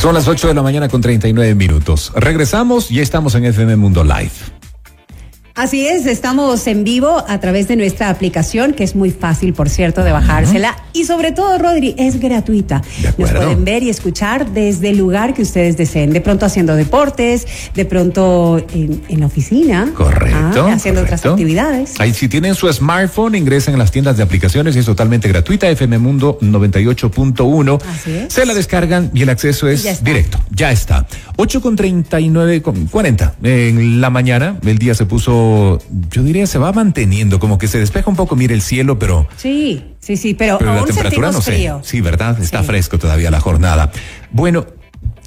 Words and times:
Son 0.00 0.14
las 0.14 0.26
8 0.26 0.48
de 0.48 0.54
la 0.54 0.62
mañana 0.62 0.88
con 0.88 1.00
39 1.00 1.54
minutos. 1.54 2.12
Regresamos 2.16 2.90
y 2.90 2.98
estamos 2.98 3.36
en 3.36 3.44
FM 3.44 3.76
Mundo 3.76 4.02
Live. 4.02 4.61
Así 5.54 5.86
es, 5.86 6.06
estamos 6.06 6.66
en 6.66 6.82
vivo 6.82 7.22
a 7.28 7.38
través 7.38 7.68
de 7.68 7.76
nuestra 7.76 8.08
aplicación, 8.08 8.72
que 8.72 8.84
es 8.84 8.96
muy 8.96 9.10
fácil, 9.10 9.52
por 9.52 9.68
cierto, 9.68 10.02
de 10.02 10.10
bajársela. 10.10 10.74
Y 10.94 11.04
sobre 11.04 11.32
todo, 11.32 11.58
Rodri, 11.58 11.94
es 11.98 12.18
gratuita. 12.20 12.80
Nos 13.18 13.30
pueden 13.30 13.62
ver 13.62 13.82
y 13.82 13.90
escuchar 13.90 14.50
desde 14.52 14.88
el 14.88 14.96
lugar 14.96 15.34
que 15.34 15.42
ustedes 15.42 15.76
deseen. 15.76 16.10
De 16.10 16.22
pronto 16.22 16.46
haciendo 16.46 16.74
deportes, 16.74 17.46
de 17.74 17.84
pronto 17.84 18.64
en, 18.72 19.20
la 19.20 19.26
oficina. 19.26 19.92
Correcto. 19.94 20.66
Ah, 20.68 20.72
haciendo 20.72 21.02
otras 21.02 21.24
actividades. 21.26 22.00
Ahí, 22.00 22.14
si 22.14 22.28
tienen 22.28 22.54
su 22.54 22.72
smartphone, 22.72 23.34
ingresen 23.34 23.74
a 23.74 23.78
las 23.78 23.90
tiendas 23.90 24.16
de 24.16 24.22
aplicaciones 24.22 24.74
y 24.74 24.78
es 24.78 24.86
totalmente 24.86 25.28
gratuita. 25.28 25.68
FM 25.68 25.98
Mundo 25.98 26.38
98.1. 26.40 27.82
Así 27.94 28.10
es. 28.10 28.32
Se 28.32 28.46
la 28.46 28.54
descargan 28.54 29.10
y 29.12 29.20
el 29.20 29.28
acceso 29.28 29.68
es 29.68 30.02
directo. 30.02 30.38
Ya 30.50 30.72
está. 30.72 31.06
8 31.36 31.60
con 31.60 31.76
39, 31.76 32.62
con 32.62 32.86
40. 32.86 33.34
En 33.42 34.00
la 34.00 34.08
mañana, 34.08 34.56
el 34.64 34.78
día 34.78 34.94
se 34.94 35.04
puso 35.04 35.41
yo 36.10 36.22
diría, 36.22 36.46
se 36.46 36.58
va 36.58 36.72
manteniendo, 36.72 37.38
como 37.38 37.58
que 37.58 37.68
se 37.68 37.78
despeja 37.78 38.08
un 38.10 38.16
poco, 38.16 38.36
mire 38.36 38.54
el 38.54 38.62
cielo, 38.62 38.98
pero... 38.98 39.26
Sí, 39.36 39.94
sí, 40.00 40.16
sí, 40.16 40.34
pero, 40.34 40.58
la 40.60 40.84
temperatura 40.84 41.32
no 41.32 41.40
sé. 41.40 41.70
Sí, 41.82 42.00
¿verdad? 42.00 42.40
Está 42.40 42.62
fresco 42.62 42.98
todavía 42.98 43.30
la 43.30 43.40
jornada. 43.40 43.90
Bueno, 44.30 44.66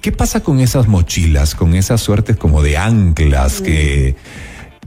¿qué 0.02 0.12
pasa 0.12 0.42
con 0.42 0.60
esas 0.60 0.88
mochilas, 0.88 1.56
con 1.56 1.76
esas 1.76 2.02
suertes 2.02 2.38
como 2.38 2.62
de 2.62 2.78
anclas 2.78 3.62
que 3.62 4.16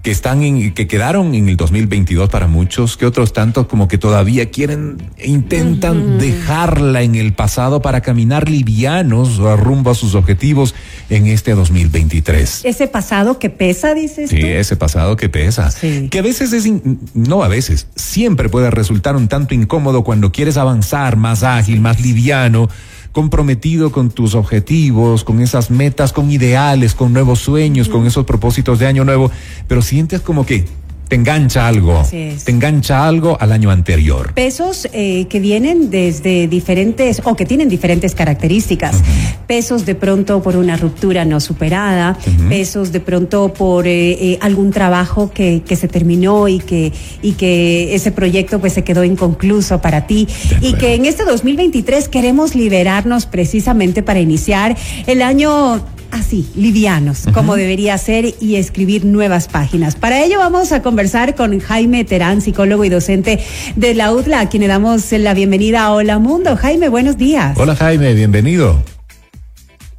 que 0.09 0.13
están 0.13 0.43
en, 0.43 0.73
que 0.73 0.87
quedaron 0.87 1.35
en 1.35 1.51
el 1.51 1.59
2022 1.59 2.31
para 2.31 2.47
muchos, 2.47 2.97
que 2.97 3.05
otros 3.05 3.35
tantos 3.35 3.67
como 3.67 3.89
que 3.89 3.99
todavía 3.99 4.49
quieren 4.49 4.97
e 5.19 5.29
intentan 5.29 6.17
dejarla 6.17 7.03
en 7.03 7.15
el 7.15 7.35
pasado 7.35 7.83
para 7.83 8.01
caminar 8.01 8.49
livianos 8.49 9.37
rumbo 9.37 9.91
a 9.91 9.95
sus 9.95 10.15
objetivos 10.15 10.75
en 11.11 11.27
este 11.27 11.55
2023. 11.55 12.65
Ese 12.65 12.89
pasado 12.89 13.39
que 13.39 13.51
pesa, 13.51 13.93
dices. 13.93 14.31
Sí, 14.31 14.41
ese 14.41 14.77
pasado 14.77 15.15
que 15.19 15.29
pesa. 15.29 15.71
Que 15.79 16.19
a 16.19 16.23
veces 16.23 16.55
es, 16.55 16.67
no 17.13 17.43
a 17.43 17.49
veces, 17.49 17.89
siempre 17.95 18.49
puede 18.49 18.71
resultar 18.71 19.15
un 19.15 19.29
tanto 19.29 19.53
incómodo 19.53 20.05
cuando 20.05 20.33
quieres 20.33 20.57
avanzar 20.57 21.19
más 21.19 21.43
ágil, 21.43 21.83
más 21.83 22.01
liviano 22.01 22.71
comprometido 23.19 23.91
con 23.91 24.11
tus 24.11 24.37
objetivos, 24.37 25.25
con 25.25 25.41
esas 25.41 25.73
metas, 25.73 26.13
con 26.13 26.31
ideales, 26.31 26.95
con 26.95 27.13
nuevos 27.13 27.41
sueños, 27.41 27.89
con 27.89 28.07
esos 28.07 28.25
propósitos 28.25 28.79
de 28.79 28.87
año 28.87 29.05
nuevo, 29.05 29.33
pero 29.67 29.83
sientes 29.83 30.21
como 30.21 30.47
que 30.47 30.67
te 31.09 31.17
engancha 31.17 31.67
algo, 31.67 32.05
te 32.11 32.51
engancha 32.51 33.09
algo 33.09 33.39
al 33.41 33.53
año 33.53 33.71
anterior. 33.71 34.35
Pesos 34.35 34.87
eh, 34.93 35.27
que 35.29 35.41
vienen 35.41 35.91
desde 35.91 36.47
diferentes 36.49 37.23
o 37.25 37.35
que 37.35 37.47
tienen 37.47 37.71
diferentes 37.71 38.15
características. 38.15 39.03
Pesos 39.47 39.87
de 39.87 39.95
pronto 39.95 40.43
por 40.43 40.57
una 40.57 40.77
ruptura 40.77 41.25
no 41.25 41.41
superada, 41.41 42.19
pesos 42.51 42.93
de 42.93 43.01
pronto 43.01 43.55
por 43.55 43.87
eh, 43.87 44.33
eh, 44.33 44.39
algún 44.43 44.71
trabajo 44.71 45.31
que, 45.31 45.63
que, 45.67 45.77
se 45.77 45.89
terminó 45.89 46.47
y 46.47 46.59
que, 46.59 46.93
y 47.23 47.33
que 47.33 47.95
ese 47.95 48.13
proyecto 48.13 48.61
pues 48.61 48.75
se 48.75 48.85
quedó 48.85 49.03
inconcluso 49.03 49.81
para 49.81 50.07
ti. 50.07 50.29
Y 50.61 50.75
que 50.75 50.95
en 50.95 51.07
este 51.07 51.25
2023 51.25 52.09
queremos 52.09 52.55
liberarnos 52.55 53.25
precisamente 53.25 54.03
para 54.03 54.21
iniciar 54.21 54.77
el 55.07 55.23
año 55.23 55.81
así, 56.11 56.49
livianos, 56.55 57.25
como 57.33 57.57
debería 57.57 57.97
ser, 57.99 58.35
y 58.41 58.57
escribir 58.57 59.05
nuevas 59.05 59.49
páginas. 59.49 59.97
Para 59.97 60.23
ello 60.25 60.39
vamos 60.39 60.73
a 60.73 60.83
conversar 60.83 61.35
con 61.35 61.59
Jaime 61.61 62.05
Terán, 62.05 62.41
psicólogo 62.41 62.85
y 62.85 62.89
docente 62.89 63.41
de 63.77 63.95
la 63.95 64.13
UTLA, 64.13 64.41
a 64.41 64.49
quien 64.49 64.63
le 64.63 64.69
damos 64.69 65.11
la 65.13 65.35
bienvenida 65.35 65.85
a 65.85 65.93
Hola 65.93 66.19
Mundo. 66.19 66.57
Jaime, 66.57 66.89
buenos 66.89 67.17
días. 67.17 67.57
Hola 67.59 67.77
Jaime, 67.77 68.15
bienvenido. 68.15 68.83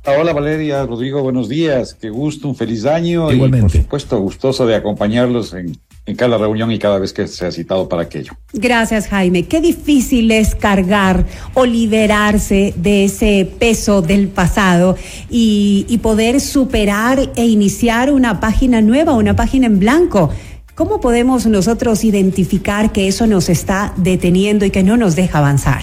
Hola 0.06 0.34
Valeria, 0.34 0.86
Rodrigo, 0.86 1.22
buenos 1.22 1.50
días. 1.50 1.94
Qué 1.94 2.10
gusto, 2.10 2.48
un 2.48 2.56
feliz 2.56 2.86
año. 2.86 3.32
Igualmente. 3.32 3.58
Y 3.58 3.62
por 3.62 3.82
supuesto, 3.84 4.20
gustoso 4.20 4.66
de 4.66 4.76
acompañarlos 4.76 5.54
en 5.54 5.78
en 6.06 6.16
cada 6.16 6.38
reunión 6.38 6.72
y 6.72 6.80
cada 6.80 6.98
vez 6.98 7.14
que 7.14 7.28
se 7.28 7.46
ha 7.46 7.52
citado 7.52 7.88
para 7.88 8.04
aquello. 8.04 8.34
Gracias, 8.54 9.08
Jaime. 9.08 9.46
Qué 9.46 9.62
difícil 9.62 10.32
es 10.32 10.56
cargar 10.56 11.26
o 11.54 11.66
liberarse 11.66 12.74
de 12.76 13.06
ese 13.06 13.50
peso 13.60 14.02
del 14.02 14.28
pasado 14.28 14.98
y, 15.30 15.86
y 15.88 16.00
poder 16.00 16.42
superar 16.42 17.32
e 17.36 17.46
iniciar 17.46 18.12
una 18.12 18.40
página 18.40 18.82
nueva, 18.82 19.14
una 19.14 19.36
página 19.36 19.68
en 19.68 19.80
blanco. 19.80 20.32
¿Cómo 20.76 21.00
podemos 21.02 21.46
nosotros 21.46 22.04
identificar 22.04 22.92
que 22.92 23.08
eso 23.08 23.28
nos 23.28 23.50
está 23.50 23.94
deteniendo 23.98 24.66
y 24.66 24.72
que 24.72 24.82
no 24.82 24.98
nos 24.98 25.16
deja 25.16 25.40
avanzar? 25.40 25.82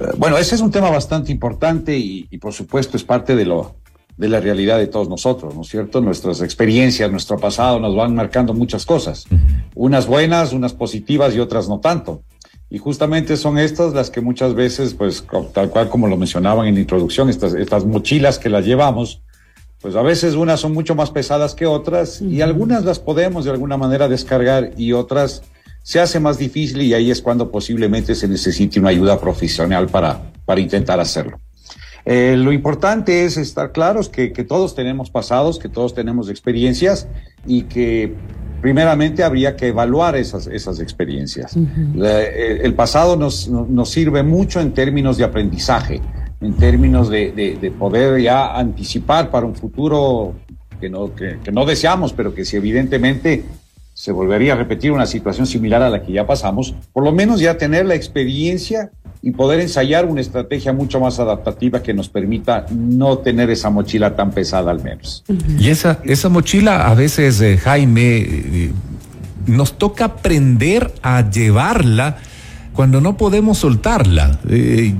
Eh, 0.00 0.04
bueno, 0.16 0.38
ese 0.38 0.54
es 0.54 0.60
un 0.60 0.70
tema 0.70 0.90
bastante 0.90 1.30
importante 1.30 1.96
y, 1.96 2.26
y 2.30 2.38
por 2.38 2.52
supuesto 2.52 2.96
es 2.96 3.04
parte 3.04 3.36
de 3.36 3.44
lo, 3.44 3.76
de 4.22 4.28
la 4.28 4.38
realidad 4.38 4.78
de 4.78 4.86
todos 4.86 5.08
nosotros, 5.08 5.52
¿no 5.52 5.62
es 5.62 5.68
cierto? 5.68 6.00
Nuestras 6.00 6.42
experiencias, 6.42 7.10
nuestro 7.10 7.38
pasado 7.38 7.80
nos 7.80 7.96
van 7.96 8.14
marcando 8.14 8.54
muchas 8.54 8.86
cosas, 8.86 9.24
unas 9.74 10.06
buenas, 10.06 10.52
unas 10.52 10.74
positivas 10.74 11.34
y 11.34 11.40
otras 11.40 11.68
no 11.68 11.80
tanto. 11.80 12.22
Y 12.70 12.78
justamente 12.78 13.36
son 13.36 13.58
estas 13.58 13.94
las 13.94 14.10
que 14.10 14.20
muchas 14.20 14.54
veces, 14.54 14.94
pues 14.94 15.26
tal 15.52 15.70
cual 15.70 15.88
como 15.88 16.06
lo 16.06 16.16
mencionaban 16.16 16.68
en 16.68 16.74
la 16.74 16.80
introducción, 16.82 17.30
estas, 17.30 17.54
estas 17.54 17.84
mochilas 17.84 18.38
que 18.38 18.48
las 18.48 18.64
llevamos, 18.64 19.22
pues 19.80 19.96
a 19.96 20.02
veces 20.02 20.36
unas 20.36 20.60
son 20.60 20.72
mucho 20.72 20.94
más 20.94 21.10
pesadas 21.10 21.56
que 21.56 21.66
otras 21.66 22.22
y 22.22 22.42
algunas 22.42 22.84
las 22.84 23.00
podemos 23.00 23.44
de 23.44 23.50
alguna 23.50 23.76
manera 23.76 24.06
descargar 24.06 24.70
y 24.76 24.92
otras 24.92 25.42
se 25.82 25.98
hace 25.98 26.20
más 26.20 26.38
difícil 26.38 26.80
y 26.82 26.94
ahí 26.94 27.10
es 27.10 27.20
cuando 27.20 27.50
posiblemente 27.50 28.14
se 28.14 28.28
necesite 28.28 28.78
una 28.78 28.90
ayuda 28.90 29.18
profesional 29.18 29.88
para, 29.88 30.30
para 30.44 30.60
intentar 30.60 31.00
hacerlo. 31.00 31.40
Eh, 32.04 32.36
lo 32.36 32.52
importante 32.52 33.24
es 33.24 33.36
estar 33.36 33.72
claros 33.72 34.08
que, 34.08 34.32
que, 34.32 34.44
todos 34.44 34.74
tenemos 34.74 35.10
pasados, 35.10 35.58
que 35.58 35.68
todos 35.68 35.94
tenemos 35.94 36.28
experiencias 36.28 37.06
y 37.46 37.62
que 37.62 38.14
primeramente 38.60 39.22
habría 39.22 39.56
que 39.56 39.68
evaluar 39.68 40.16
esas, 40.16 40.46
esas 40.46 40.80
experiencias. 40.80 41.56
Eh, 41.56 42.60
el 42.62 42.74
pasado 42.74 43.16
nos, 43.16 43.48
nos, 43.48 43.90
sirve 43.90 44.22
mucho 44.22 44.60
en 44.60 44.72
términos 44.72 45.16
de 45.16 45.24
aprendizaje, 45.24 46.00
en 46.40 46.54
términos 46.54 47.08
de, 47.08 47.32
de, 47.32 47.56
de 47.56 47.70
poder 47.70 48.20
ya 48.20 48.56
anticipar 48.56 49.30
para 49.30 49.46
un 49.46 49.54
futuro 49.54 50.34
que 50.80 50.90
no, 50.90 51.14
que, 51.14 51.38
que 51.42 51.52
no 51.52 51.64
deseamos, 51.64 52.12
pero 52.12 52.34
que 52.34 52.44
si 52.44 52.56
evidentemente 52.56 53.44
se 53.94 54.10
volvería 54.10 54.54
a 54.54 54.56
repetir 54.56 54.90
una 54.90 55.06
situación 55.06 55.46
similar 55.46 55.82
a 55.82 55.90
la 55.90 56.02
que 56.02 56.12
ya 56.12 56.26
pasamos, 56.26 56.74
por 56.92 57.04
lo 57.04 57.12
menos 57.12 57.40
ya 57.40 57.58
tener 57.58 57.86
la 57.86 57.94
experiencia 57.94 58.90
y 59.22 59.30
poder 59.30 59.60
ensayar 59.60 60.04
una 60.04 60.20
estrategia 60.20 60.72
mucho 60.72 60.98
más 60.98 61.20
adaptativa 61.20 61.80
que 61.80 61.94
nos 61.94 62.08
permita 62.08 62.66
no 62.70 63.18
tener 63.18 63.50
esa 63.50 63.70
mochila 63.70 64.16
tan 64.16 64.32
pesada 64.32 64.72
al 64.72 64.82
menos. 64.82 65.22
Y 65.58 65.68
esa, 65.68 66.00
esa 66.02 66.28
mochila 66.28 66.88
a 66.88 66.94
veces, 66.94 67.40
eh, 67.40 67.56
Jaime, 67.56 68.18
eh, 68.18 68.72
nos 69.46 69.78
toca 69.78 70.06
aprender 70.06 70.92
a 71.02 71.30
llevarla 71.30 72.18
cuando 72.72 73.00
no 73.00 73.16
podemos 73.16 73.58
soltarla. 73.58 74.38
Eh, 74.48 74.94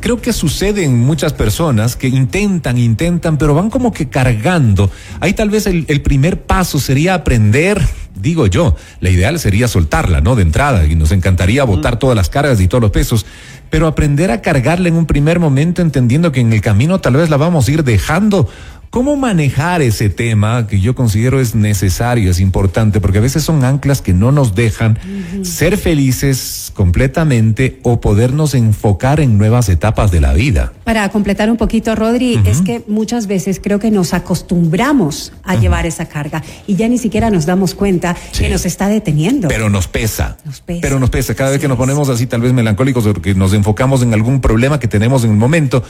creo 0.00 0.20
que 0.20 0.32
sucede 0.32 0.84
en 0.84 0.98
muchas 0.98 1.32
personas 1.32 1.96
que 1.96 2.08
intentan, 2.08 2.78
intentan, 2.78 3.36
pero 3.36 3.54
van 3.54 3.70
como 3.70 3.92
que 3.92 4.08
cargando. 4.08 4.90
Ahí 5.20 5.32
tal 5.32 5.50
vez 5.50 5.66
el, 5.66 5.84
el, 5.88 6.02
primer 6.02 6.42
paso 6.42 6.78
sería 6.78 7.14
aprender, 7.14 7.80
digo 8.14 8.46
yo, 8.46 8.76
la 9.00 9.10
ideal 9.10 9.38
sería 9.38 9.68
soltarla, 9.68 10.20
¿no? 10.20 10.36
De 10.36 10.42
entrada, 10.42 10.86
y 10.86 10.94
nos 10.94 11.12
encantaría 11.12 11.64
botar 11.64 11.98
todas 11.98 12.16
las 12.16 12.28
cargas 12.28 12.60
y 12.60 12.68
todos 12.68 12.82
los 12.82 12.90
pesos, 12.90 13.26
pero 13.70 13.86
aprender 13.86 14.30
a 14.30 14.40
cargarla 14.40 14.88
en 14.88 14.94
un 14.94 15.06
primer 15.06 15.38
momento 15.38 15.82
entendiendo 15.82 16.32
que 16.32 16.40
en 16.40 16.52
el 16.52 16.60
camino 16.60 17.00
tal 17.00 17.14
vez 17.14 17.30
la 17.30 17.36
vamos 17.36 17.68
a 17.68 17.72
ir 17.72 17.84
dejando 17.84 18.48
¿Cómo 18.90 19.14
manejar 19.14 19.82
ese 19.82 20.10
tema 20.10 20.66
que 20.66 20.80
yo 20.80 20.96
considero 20.96 21.40
es 21.40 21.54
necesario, 21.54 22.28
es 22.28 22.40
importante, 22.40 23.00
porque 23.00 23.18
a 23.18 23.20
veces 23.20 23.44
son 23.44 23.64
anclas 23.64 24.02
que 24.02 24.12
no 24.12 24.32
nos 24.32 24.56
dejan 24.56 24.98
ser 25.44 25.76
felices 25.76 26.72
completamente 26.74 27.78
o 27.84 28.00
podernos 28.00 28.52
enfocar 28.54 29.20
en 29.20 29.38
nuevas 29.38 29.68
etapas 29.68 30.10
de 30.10 30.20
la 30.20 30.32
vida? 30.32 30.72
Para 30.82 31.08
completar 31.10 31.52
un 31.52 31.56
poquito, 31.56 31.94
Rodri, 31.94 32.40
es 32.44 32.62
que 32.62 32.82
muchas 32.88 33.28
veces 33.28 33.60
creo 33.62 33.78
que 33.78 33.92
nos 33.92 34.12
acostumbramos 34.12 35.32
a 35.44 35.54
llevar 35.54 35.86
esa 35.86 36.06
carga 36.06 36.42
y 36.66 36.74
ya 36.74 36.88
ni 36.88 36.98
siquiera 36.98 37.30
nos 37.30 37.46
damos 37.46 37.76
cuenta 37.76 38.16
que 38.36 38.48
nos 38.48 38.66
está 38.66 38.88
deteniendo. 38.88 39.46
Pero 39.46 39.70
nos 39.70 39.86
pesa. 39.86 40.36
Nos 40.44 40.60
pesa. 40.62 40.80
Pero 40.80 40.98
nos 40.98 41.10
pesa. 41.10 41.36
Cada 41.36 41.52
vez 41.52 41.60
que 41.60 41.68
nos 41.68 41.78
ponemos 41.78 42.08
así 42.08 42.26
tal 42.26 42.40
vez 42.40 42.52
melancólicos 42.52 43.06
o 43.06 43.14
que 43.14 43.36
nos 43.36 43.52
enfocamos 43.52 44.02
en 44.02 44.14
algún 44.14 44.40
problema 44.40 44.80
que 44.80 44.88
tenemos 44.88 45.22
en 45.22 45.30
un 45.30 45.38
momento, 45.38 45.84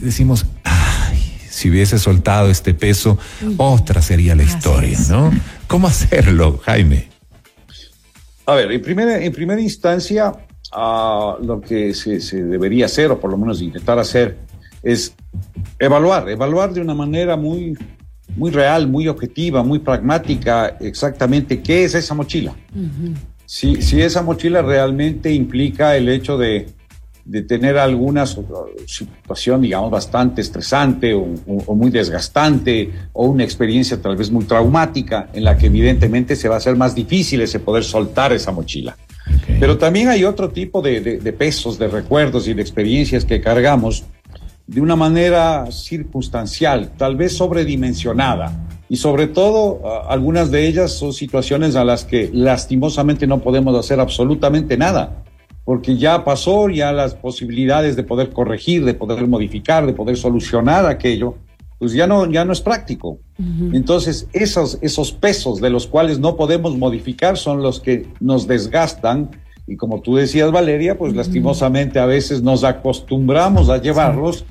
decimos, 0.00 0.44
ay 0.64 0.91
si 1.62 1.70
hubiese 1.70 1.96
soltado 1.96 2.50
este 2.50 2.74
peso, 2.74 3.18
otra 3.56 4.02
sería 4.02 4.34
la 4.34 4.42
historia, 4.42 4.98
¿no? 5.08 5.30
¿Cómo 5.68 5.86
hacerlo, 5.86 6.58
Jaime? 6.64 7.08
A 8.46 8.56
ver, 8.56 8.72
en 8.72 8.82
primera, 8.82 9.22
en 9.22 9.32
primera 9.32 9.60
instancia, 9.60 10.32
uh, 10.76 11.40
lo 11.40 11.60
que 11.60 11.94
se, 11.94 12.20
se, 12.20 12.42
debería 12.42 12.86
hacer, 12.86 13.12
o 13.12 13.20
por 13.20 13.30
lo 13.30 13.38
menos 13.38 13.62
intentar 13.62 13.96
hacer, 14.00 14.38
es 14.82 15.14
evaluar, 15.78 16.28
evaluar 16.28 16.72
de 16.72 16.80
una 16.80 16.96
manera 16.96 17.36
muy, 17.36 17.78
muy 18.34 18.50
real, 18.50 18.88
muy 18.88 19.06
objetiva, 19.06 19.62
muy 19.62 19.78
pragmática, 19.78 20.76
exactamente 20.80 21.62
qué 21.62 21.84
es 21.84 21.94
esa 21.94 22.12
mochila. 22.12 22.56
si, 23.46 23.80
si 23.82 24.02
esa 24.02 24.22
mochila 24.22 24.62
realmente 24.62 25.32
implica 25.32 25.96
el 25.96 26.08
hecho 26.08 26.36
de, 26.36 26.66
de 27.24 27.42
tener 27.42 27.78
alguna 27.78 28.24
situación, 28.26 29.62
digamos, 29.62 29.90
bastante 29.90 30.40
estresante 30.40 31.14
o, 31.14 31.26
muy 31.74 31.90
desgastante 31.90 32.90
o 33.12 33.26
una 33.26 33.44
experiencia 33.44 34.00
tal 34.00 34.16
vez 34.16 34.30
muy 34.30 34.44
traumática 34.44 35.28
en 35.32 35.44
la 35.44 35.56
que 35.56 35.66
evidentemente 35.66 36.34
se 36.34 36.48
va 36.48 36.56
a 36.56 36.58
hacer 36.58 36.76
más 36.76 36.94
difícil 36.94 37.40
ese 37.40 37.60
poder 37.60 37.84
soltar 37.84 38.32
esa 38.32 38.50
mochila. 38.50 38.96
Pero 39.60 39.78
también 39.78 40.08
hay 40.08 40.24
otro 40.24 40.50
tipo 40.50 40.82
de, 40.82 41.00
de, 41.00 41.32
pesos, 41.32 41.78
de 41.78 41.86
recuerdos 41.86 42.48
y 42.48 42.54
de 42.54 42.62
experiencias 42.62 43.24
que 43.24 43.40
cargamos 43.40 44.04
de 44.66 44.80
una 44.80 44.96
manera 44.96 45.70
circunstancial, 45.70 46.92
tal 46.96 47.16
vez 47.16 47.36
sobredimensionada. 47.36 48.66
Y 48.88 48.96
sobre 48.96 49.28
todo, 49.28 49.80
algunas 50.08 50.50
de 50.50 50.66
ellas 50.66 50.92
son 50.92 51.12
situaciones 51.12 51.76
a 51.76 51.84
las 51.84 52.04
que 52.04 52.30
lastimosamente 52.32 53.26
no 53.26 53.38
podemos 53.38 53.78
hacer 53.78 54.00
absolutamente 54.00 54.76
nada 54.76 55.22
porque 55.64 55.96
ya 55.96 56.24
pasó, 56.24 56.68
ya 56.68 56.92
las 56.92 57.14
posibilidades 57.14 57.94
de 57.94 58.02
poder 58.02 58.30
corregir, 58.30 58.84
de 58.84 58.94
poder 58.94 59.26
modificar, 59.28 59.86
de 59.86 59.92
poder 59.92 60.16
solucionar 60.16 60.86
aquello, 60.86 61.36
pues 61.78 61.92
ya 61.92 62.06
no, 62.06 62.30
ya 62.30 62.44
no 62.44 62.52
es 62.52 62.60
práctico. 62.60 63.18
Entonces, 63.72 64.28
esos, 64.32 64.78
esos 64.82 65.12
pesos 65.12 65.60
de 65.60 65.68
los 65.68 65.88
cuales 65.88 66.20
no 66.20 66.36
podemos 66.36 66.76
modificar 66.76 67.36
son 67.36 67.60
los 67.60 67.80
que 67.80 68.06
nos 68.20 68.46
desgastan. 68.46 69.30
Y 69.66 69.76
como 69.76 70.00
tú 70.00 70.14
decías, 70.14 70.52
Valeria, 70.52 70.96
pues 70.96 71.14
lastimosamente 71.14 71.98
a 71.98 72.06
veces 72.06 72.40
nos 72.42 72.62
acostumbramos 72.62 73.68
a 73.68 73.78
llevarlos 73.78 74.44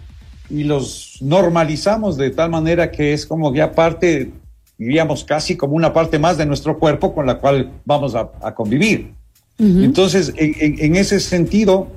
y 0.50 0.66
los 0.66 1.20
normalizamos 1.22 2.18
de 2.18 2.32
tal 2.32 2.50
manera 2.50 2.92
que 2.92 3.14
es 3.14 3.26
como 3.26 3.54
ya 3.54 3.72
parte, 3.72 4.34
diríamos 4.78 5.24
casi 5.24 5.56
como 5.56 5.76
una 5.76 5.94
parte 5.94 6.20
más 6.20 6.38
de 6.38 6.46
nuestro 6.46 6.80
cuerpo 6.80 7.14
con 7.14 7.26
la 7.26 7.38
cual 7.40 7.72
vamos 7.86 8.14
a 8.14 8.54
convivir. 8.54 9.14
Entonces, 9.58 10.34
en, 10.38 10.96
ese 10.96 11.20
sentido, 11.20 11.88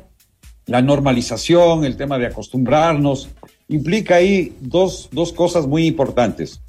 la 0.67 0.83
normalización, 0.83 1.85
el 1.85 1.97
tema 1.97 2.19
de 2.19 2.27
acostumbrarnos, 2.27 3.31
implica 3.69 4.17
ahí 4.17 4.55
dos, 4.61 5.09
cosas 5.35 5.67
muy 5.67 5.87
importantes. 5.87 6.61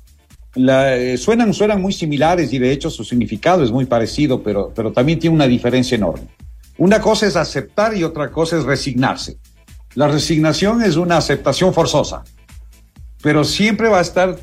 Eh, 0.55 1.17
suenan, 1.17 1.53
suenan 1.53 1.81
muy 1.81 1.91
similares 1.91 2.53
y 2.53 2.59
de 2.59 2.71
hecho 2.71 2.89
su 2.89 3.03
significado 3.03 3.63
es 3.63 3.71
muy 3.71 3.85
parecido, 3.85 4.41
pero, 4.41 4.71
pero 4.73 4.93
también 4.93 5.19
tiene 5.19 5.35
una 5.35 5.47
diferencia 5.47 5.95
enorme. 5.95 6.27
Una 6.77 7.01
cosa 7.01 7.27
es 7.27 7.35
aceptar 7.35 7.95
y 7.95 8.03
otra 8.03 8.31
cosa 8.31 8.57
es 8.57 8.63
resignarse. 8.63 9.37
La 9.95 10.07
resignación 10.07 10.81
es 10.81 10.97
una 10.97 11.17
aceptación 11.17 11.73
forzosa, 11.73 12.23
pero 13.21 13.43
siempre 13.45 13.87
va 13.87 13.99
a 13.99 14.01
estar 14.01 14.37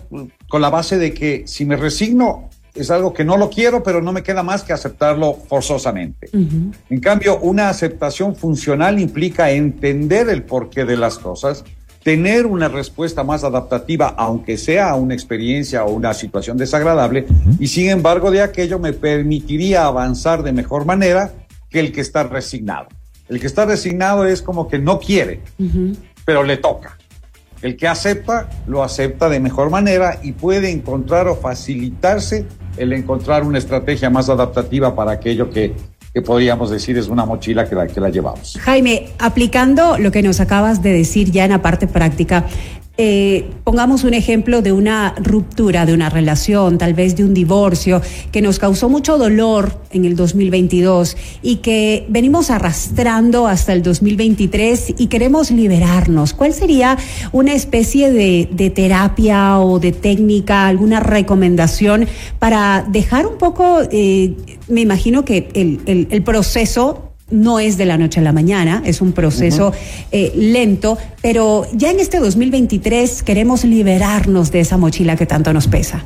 con 0.49 0.63
la 0.63 0.71
base 0.71 0.99
de 0.99 1.13
que 1.13 1.45
si 1.47 1.67
me 1.67 1.77
resigno, 1.77 2.49
es 2.75 2.91
algo 2.91 3.13
que 3.13 3.25
no 3.25 3.37
lo 3.37 3.51
quiero, 3.51 3.83
pero 3.83 4.01
no 4.01 4.13
me 4.13 4.23
queda 4.23 4.43
más 4.43 4.63
que 4.63 4.73
aceptarlo 4.73 5.35
forzosamente. 5.35 6.31
En 6.33 7.01
cambio, 7.01 7.39
una 7.41 7.69
aceptación 7.69 8.35
funcional 8.35 8.99
implica 8.99 9.51
entender 9.51 10.29
el 10.31 10.43
porqué 10.43 10.85
de 10.85 10.97
las 10.97 11.19
cosas, 11.19 11.65
tener 12.03 12.47
una 12.47 12.69
respuesta 12.69 13.25
más 13.25 13.45
adaptativa, 13.45 14.09
aunque 14.17 14.57
sea 14.57 14.95
una 14.95 15.15
experiencia 15.15 15.85
o 15.85 15.93
una 15.93 16.15
situación 16.15 16.57
desagradable, 16.57 17.27
y 17.59 17.69
sin 17.69 17.91
embargo 17.91 18.31
de 18.31 18.43
aquello 18.43 18.79
me 18.79 18.93
permitiría 18.93 19.85
avanzar 19.85 20.43
de 20.43 20.53
mejor 20.53 20.87
manera 20.87 21.33
que 21.69 21.81
el 21.81 21.93
que 21.93 22.01
está 22.01 22.25
resignado. 22.25 22.89
El 23.29 23.39
que 23.39 23.47
está 23.47 23.67
resignado 23.67 24.27
es 24.27 24.43
como 24.43 24.69
que 24.69 24.79
no 24.79 24.99
quiere, 24.99 25.43
pero 26.25 26.43
le 26.43 26.57
toca. 26.57 26.99
El 27.61 27.77
que 27.77 27.87
acepta, 27.87 28.51
lo 28.67 28.83
acepta 28.83 29.29
de 29.29 29.39
mejor 29.39 29.71
manera 29.71 30.19
y 30.23 30.33
puede 30.33 30.71
encontrar 30.71 31.29
o 31.29 31.37
facilitarse 31.37 32.47
el 32.77 32.93
encontrar 32.93 33.45
una 33.45 33.59
estrategia 33.59 34.11
más 34.11 34.29
adaptativa 34.29 34.95
para 34.95 35.13
aquello 35.13 35.51
que, 35.51 35.75
podríamos 36.25 36.71
decir 36.71 36.99
es 36.99 37.09
una 37.09 37.25
mochila 37.25 37.69
que 37.69 37.75
la, 37.75 37.87
que 37.87 38.01
la 38.01 38.11
llevamos. 38.11 38.59
Jaime, 38.61 39.11
aplicando 39.19 39.97
lo 39.99 40.11
que 40.11 40.23
nos 40.23 40.41
acabas 40.41 40.83
de 40.83 40.93
decir 40.93 41.31
ya 41.31 41.45
en 41.45 41.53
la 41.53 41.63
parte 41.63 41.87
práctica, 41.87 42.47
eh, 42.99 43.51
pongamos 43.65 44.05
un 44.05 44.13
ejemplo 44.13 44.61
de 44.61 44.73
una 44.73 45.15
ruptura 45.17 45.87
de 45.87 45.95
una 45.95 46.11
relación, 46.11 46.77
tal 46.77 46.93
vez 46.93 47.17
de 47.17 47.25
un 47.25 47.33
divorcio, 47.33 48.03
que 48.31 48.43
nos 48.43 48.59
causó 48.59 48.91
mucho 48.91 49.17
dolor 49.17 49.81
en 49.93 50.05
el 50.05 50.15
2022 50.15 51.17
y 51.43 51.57
que 51.57 52.05
venimos 52.11 52.51
arrastrando 52.51 53.47
hasta 53.47 53.73
el 53.73 53.83
2023 53.83 54.95
y 54.99 55.07
queremos 55.07 55.51
liberarnos. 55.51 56.35
¿Cuál 56.35 56.53
sería 56.53 56.99
una 57.33 57.55
especie 57.55 58.13
de, 58.13 58.73
terapia 58.75 59.59
o 59.59 59.79
de 59.79 59.93
técnica, 59.93 60.67
alguna 60.67 61.01
recomendación 61.01 62.07
para 62.39 62.85
dejar 62.89 63.27
un 63.27 63.39
poco, 63.39 63.81
eh, 63.91 64.35
me 64.69 64.83
imagino 64.83 65.25
que 65.25 65.49
el, 65.55 66.07
el 66.11 66.23
proceso 66.23 67.12
no 67.33 67.59
es 67.59 67.79
de 67.79 67.87
la 67.87 67.99
noche 67.99 68.21
a 68.21 68.23
la 68.23 68.33
mañana, 68.33 68.83
es 68.85 69.01
un 69.01 69.13
proceso 69.13 69.73
eh, 70.13 70.33
lento, 70.37 70.99
pero 71.21 71.67
ya 71.73 71.91
en 71.91 71.99
este 71.99 72.19
2023 72.19 73.23
queremos 73.23 73.65
liberarnos 73.65 74.53
de 74.53 74.61
esa 74.61 74.77
mochila 74.77 75.17
que 75.17 75.27
tanto 75.27 75.53
nos 75.53 75.67
pesa. 75.67 76.05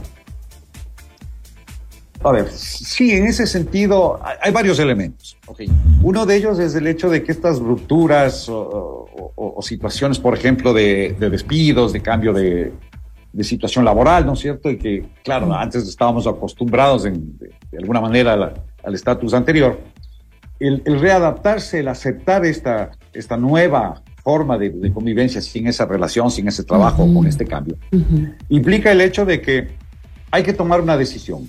A 2.22 2.32
ver, 2.32 2.48
sí, 2.50 3.12
en 3.12 3.26
ese 3.26 3.46
sentido 3.46 4.18
hay 4.40 4.50
varios 4.50 4.78
elementos. 4.78 5.36
Uno 6.02 6.26
de 6.26 6.36
ellos 6.36 6.58
es 6.58 6.74
el 6.74 6.86
hecho 6.86 7.08
de 7.08 7.22
que 7.22 7.30
estas 7.30 7.58
rupturas 7.58 8.48
o, 8.48 9.58
situaciones, 9.60 10.18
por 10.18 10.34
ejemplo, 10.34 10.72
de, 10.72 11.14
despidos, 11.18 11.92
de 11.92 12.00
cambio 12.00 12.32
de, 12.32 12.72
situación 13.42 13.84
laboral, 13.84 14.24
¿no 14.26 14.32
es 14.32 14.40
cierto? 14.40 14.70
Y 14.70 14.78
que, 14.78 15.04
claro, 15.22 15.54
antes 15.54 15.86
estábamos 15.86 16.26
acostumbrados 16.26 17.04
de, 17.04 17.12
alguna 17.78 18.00
manera 18.00 18.54
al 18.82 18.94
estatus 18.94 19.34
anterior 19.34 19.78
el, 20.58 20.82
readaptarse, 21.00 21.80
el 21.80 21.88
aceptar 21.88 22.44
esta, 22.46 22.90
esta 23.12 23.36
nueva 23.36 24.02
forma 24.22 24.58
de, 24.58 24.92
convivencia 24.92 25.40
sin 25.40 25.66
esa 25.66 25.86
relación, 25.86 26.30
sin 26.30 26.48
ese 26.48 26.64
trabajo, 26.64 27.12
con 27.12 27.26
este 27.26 27.46
cambio, 27.46 27.76
implica 28.48 28.90
el 28.90 29.00
hecho 29.00 29.24
de 29.24 29.40
que 29.40 29.68
hay 30.30 30.42
que 30.42 30.52
tomar 30.52 30.80
una 30.80 30.96
decisión. 30.96 31.48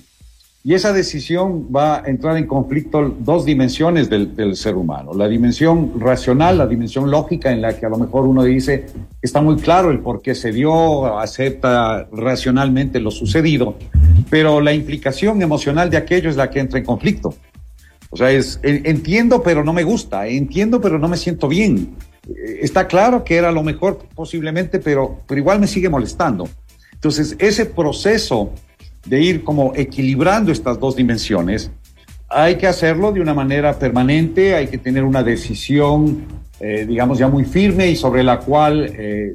Y 0.64 0.74
esa 0.74 0.92
decisión 0.92 1.68
va 1.74 1.98
a 1.98 2.08
entrar 2.08 2.36
en 2.36 2.46
conflicto 2.46 3.14
dos 3.20 3.44
dimensiones 3.44 4.10
del, 4.10 4.34
del, 4.34 4.56
ser 4.56 4.74
humano. 4.74 5.14
La 5.14 5.28
dimensión 5.28 5.98
racional, 5.98 6.58
la 6.58 6.66
dimensión 6.66 7.10
lógica, 7.10 7.52
en 7.52 7.62
la 7.62 7.76
que 7.78 7.86
a 7.86 7.88
lo 7.88 7.96
mejor 7.96 8.26
uno 8.26 8.42
dice, 8.42 8.86
está 9.22 9.40
muy 9.40 9.56
claro 9.56 9.90
el 9.90 10.00
por 10.00 10.20
qué 10.20 10.34
se 10.34 10.52
dio, 10.52 11.18
acepta 11.18 12.08
racionalmente 12.12 12.98
lo 13.00 13.10
sucedido, 13.10 13.76
pero 14.30 14.60
la 14.60 14.74
implicación 14.74 15.40
emocional 15.42 15.90
de 15.90 15.96
aquello 15.96 16.28
es 16.28 16.36
la 16.36 16.50
que 16.50 16.60
entra 16.60 16.78
en 16.78 16.84
conflicto. 16.84 17.34
O 18.10 18.16
sea, 18.16 18.30
es, 18.30 18.58
entiendo, 18.62 19.42
pero 19.42 19.62
no 19.64 19.72
me 19.72 19.84
gusta, 19.84 20.26
entiendo, 20.26 20.80
pero 20.80 20.98
no 20.98 21.08
me 21.08 21.16
siento 21.16 21.48
bien. 21.48 21.94
Eh, 22.26 22.60
está 22.62 22.86
claro 22.86 23.22
que 23.22 23.36
era 23.36 23.52
lo 23.52 23.62
mejor 23.62 23.98
posiblemente, 24.14 24.78
pero, 24.78 25.20
pero 25.26 25.38
igual 25.38 25.60
me 25.60 25.66
sigue 25.66 25.88
molestando. 25.88 26.48
Entonces, 26.92 27.36
ese 27.38 27.66
proceso 27.66 28.52
de 29.06 29.20
ir 29.22 29.44
como 29.44 29.72
equilibrando 29.76 30.50
estas 30.52 30.80
dos 30.80 30.96
dimensiones, 30.96 31.70
hay 32.28 32.56
que 32.56 32.66
hacerlo 32.66 33.12
de 33.12 33.20
una 33.20 33.34
manera 33.34 33.78
permanente, 33.78 34.54
hay 34.54 34.68
que 34.68 34.78
tener 34.78 35.04
una 35.04 35.22
decisión, 35.22 36.26
eh, 36.60 36.84
digamos, 36.86 37.18
ya 37.18 37.28
muy 37.28 37.44
firme 37.44 37.88
y 37.88 37.96
sobre 37.96 38.22
la 38.22 38.40
cual 38.40 38.90
eh, 38.98 39.32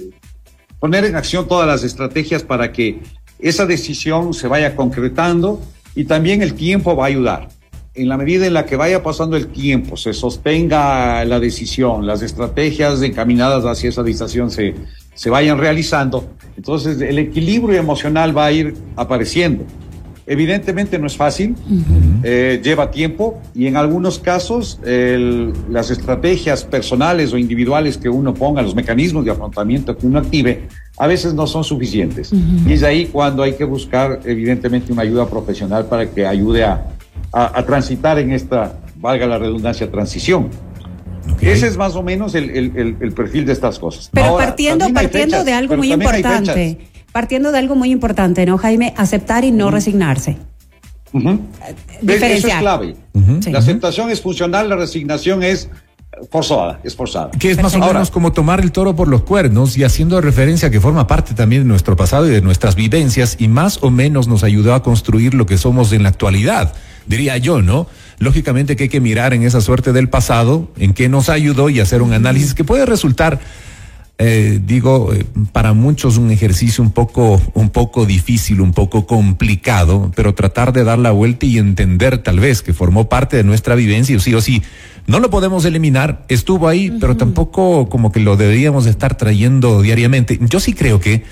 poner 0.79 1.05
en 1.05 1.15
acción 1.15 1.47
todas 1.47 1.67
las 1.67 1.83
estrategias 1.83 2.43
para 2.43 2.71
que 2.71 2.99
esa 3.39 3.65
decisión 3.65 4.33
se 4.33 4.47
vaya 4.47 4.75
concretando 4.75 5.61
y 5.95 6.05
también 6.05 6.41
el 6.41 6.53
tiempo 6.53 6.95
va 6.95 7.05
a 7.05 7.07
ayudar 7.07 7.49
en 7.95 8.09
la 8.09 8.17
medida 8.17 8.47
en 8.47 8.53
la 8.53 8.65
que 8.65 8.75
vaya 8.75 9.03
pasando 9.03 9.37
el 9.37 9.47
tiempo, 9.47 9.97
se 9.97 10.13
sostenga 10.13 11.23
la 11.25 11.39
decisión, 11.39 12.07
las 12.07 12.23
estrategias 12.23 13.01
encaminadas 13.03 13.65
hacia 13.65 13.89
esa 13.89 14.01
decisión 14.01 14.49
se, 14.49 14.73
se 15.13 15.29
vayan 15.29 15.59
realizando, 15.59 16.27
entonces 16.57 16.99
el 17.01 17.19
equilibrio 17.19 17.77
emocional 17.77 18.35
va 18.35 18.45
a 18.45 18.51
ir 18.51 18.73
apareciendo. 18.95 19.65
Evidentemente 20.25 20.97
no 20.97 21.05
es 21.05 21.17
fácil, 21.17 21.53
eh, 22.23 22.61
lleva 22.63 22.89
tiempo 22.91 23.41
y 23.53 23.67
en 23.67 23.75
algunos 23.75 24.19
casos 24.19 24.79
las 24.83 25.91
estrategias 25.91 26.63
personales 26.63 27.33
o 27.33 27.37
individuales 27.37 27.97
que 27.97 28.07
uno 28.07 28.33
ponga, 28.33 28.61
los 28.61 28.73
mecanismos 28.73 29.25
de 29.25 29.31
afrontamiento 29.31 29.97
que 29.97 30.07
uno 30.07 30.19
active, 30.19 30.69
a 30.97 31.07
veces 31.07 31.33
no 31.33 31.45
son 31.45 31.65
suficientes. 31.65 32.31
Y 32.65 32.71
es 32.71 32.83
ahí 32.83 33.07
cuando 33.07 33.43
hay 33.43 33.53
que 33.53 33.65
buscar 33.65 34.21
evidentemente 34.23 34.93
una 34.93 35.01
ayuda 35.01 35.27
profesional 35.27 35.87
para 35.87 36.09
que 36.09 36.25
ayude 36.25 36.63
a, 36.63 36.92
a, 37.33 37.63
transitar 37.65 38.19
en 38.19 38.31
esta, 38.31 38.77
valga 38.95 39.25
la 39.25 39.39
redundancia, 39.39 39.89
transición. 39.89 40.49
Ese 41.41 41.67
es 41.67 41.77
más 41.77 41.95
o 41.95 42.03
menos 42.03 42.35
el, 42.35 43.13
perfil 43.15 43.45
de 43.45 43.53
estas 43.53 43.79
cosas. 43.79 44.09
Pero 44.13 44.37
partiendo, 44.37 44.87
partiendo 44.93 45.43
de 45.43 45.53
algo 45.53 45.77
muy 45.77 45.91
importante, 45.91 46.77
partiendo 47.11 47.51
de 47.51 47.57
algo 47.57 47.75
muy 47.75 47.91
importante, 47.91 48.45
¿no, 48.45 48.57
Jaime? 48.57 48.93
Aceptar 48.97 49.43
y 49.43 49.51
no 49.51 49.71
resignarse. 49.71 50.37
Eso 51.13 52.25
es 52.25 52.45
clave. 52.45 52.95
La 53.47 53.59
aceptación 53.59 54.09
es 54.09 54.21
funcional, 54.21 54.69
la 54.69 54.75
resignación 54.75 55.43
es 55.43 55.69
forzada, 56.29 56.79
es 56.83 56.95
forzada. 56.95 57.31
Que 57.31 57.51
es 57.51 57.61
más 57.61 57.75
o 57.75 57.79
menos 57.79 58.11
como 58.11 58.31
tomar 58.31 58.59
el 58.59 58.71
toro 58.71 58.95
por 58.95 59.07
los 59.07 59.23
cuernos 59.23 59.77
y 59.77 59.83
haciendo 59.83 60.19
referencia 60.21 60.69
que 60.69 60.79
forma 60.79 61.07
parte 61.07 61.33
también 61.33 61.63
de 61.63 61.67
nuestro 61.67 61.95
pasado 61.95 62.27
y 62.27 62.31
de 62.31 62.41
nuestras 62.41 62.75
vivencias 62.75 63.35
y 63.39 63.47
más 63.47 63.79
o 63.81 63.89
menos 63.89 64.27
nos 64.27 64.43
ayudó 64.43 64.73
a 64.73 64.83
construir 64.83 65.33
lo 65.33 65.45
que 65.45 65.57
somos 65.57 65.91
en 65.93 66.03
la 66.03 66.09
actualidad, 66.09 66.73
diría 67.07 67.37
yo, 67.37 67.61
¿no? 67.61 67.87
Lógicamente 68.19 68.75
que 68.75 68.83
hay 68.83 68.89
que 68.89 69.01
mirar 69.01 69.33
en 69.33 69.43
esa 69.43 69.61
suerte 69.61 69.91
del 69.91 70.09
pasado, 70.09 70.69
en 70.77 70.93
qué 70.93 71.09
nos 71.09 71.29
ayudó 71.29 71.69
y 71.69 71.79
hacer 71.79 72.01
un 72.01 72.13
análisis 72.13 72.53
que 72.53 72.63
puede 72.63 72.85
resultar 72.85 73.39
eh, 74.19 74.59
digo, 74.63 75.11
eh, 75.13 75.25
para 75.51 75.73
muchos 75.73 76.17
un 76.17 76.29
ejercicio 76.29 76.83
un 76.83 76.91
poco, 76.91 77.41
un 77.55 77.69
poco 77.71 78.05
difícil, 78.05 78.61
un 78.61 78.71
poco 78.71 79.07
complicado, 79.07 80.11
pero 80.15 80.35
tratar 80.35 80.71
de 80.71 80.83
dar 80.83 80.99
la 80.99 81.11
vuelta 81.11 81.45
y 81.45 81.57
entender 81.57 82.19
tal 82.19 82.39
vez 82.39 82.61
que 82.61 82.73
formó 82.73 83.09
parte 83.09 83.37
de 83.37 83.43
nuestra 83.43 83.75
vivencia, 83.75 84.15
o 84.15 84.19
sí 84.19 84.33
o 84.35 84.41
sí, 84.41 84.61
no 85.07 85.19
lo 85.19 85.29
podemos 85.29 85.65
eliminar, 85.65 86.25
estuvo 86.29 86.67
ahí, 86.67 86.95
pero 86.99 87.17
tampoco 87.17 87.89
como 87.89 88.11
que 88.11 88.19
lo 88.19 88.37
deberíamos 88.37 88.85
estar 88.85 89.17
trayendo 89.17 89.81
diariamente. 89.81 90.39
Yo 90.41 90.59
sí 90.59 90.73
creo 90.73 90.99
que 90.99 91.23